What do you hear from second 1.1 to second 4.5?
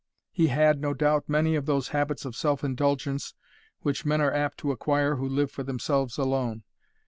many of those habits of self indulgence which men are